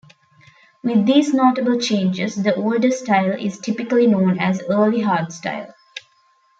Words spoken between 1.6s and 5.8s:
changes, the older style is typically known as "early hardstyle".